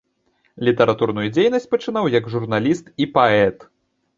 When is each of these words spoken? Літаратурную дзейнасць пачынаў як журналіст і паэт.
Літаратурную 0.69 1.27
дзейнасць 1.35 1.69
пачынаў 1.73 2.05
як 2.17 2.33
журналіст 2.37 2.85
і 3.07 3.11
паэт. 3.19 3.57